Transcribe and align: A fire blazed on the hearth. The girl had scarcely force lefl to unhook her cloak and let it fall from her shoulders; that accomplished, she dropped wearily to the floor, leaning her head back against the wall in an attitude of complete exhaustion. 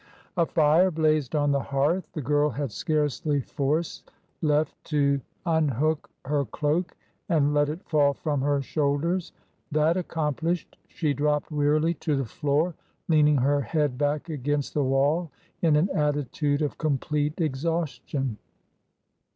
A 0.35 0.47
fire 0.47 0.89
blazed 0.89 1.35
on 1.35 1.51
the 1.51 1.59
hearth. 1.59 2.11
The 2.13 2.23
girl 2.23 2.49
had 2.49 2.71
scarcely 2.71 3.39
force 3.39 4.03
lefl 4.41 4.69
to 4.85 5.21
unhook 5.45 6.09
her 6.25 6.43
cloak 6.45 6.97
and 7.29 7.53
let 7.53 7.69
it 7.69 7.87
fall 7.87 8.15
from 8.15 8.41
her 8.41 8.63
shoulders; 8.63 9.31
that 9.71 9.97
accomplished, 9.97 10.75
she 10.87 11.13
dropped 11.13 11.51
wearily 11.51 11.93
to 12.01 12.15
the 12.15 12.25
floor, 12.25 12.73
leaning 13.09 13.37
her 13.37 13.61
head 13.61 13.99
back 13.99 14.27
against 14.27 14.73
the 14.73 14.83
wall 14.83 15.29
in 15.61 15.75
an 15.75 15.87
attitude 15.93 16.63
of 16.63 16.79
complete 16.79 17.39
exhaustion. 17.39 18.37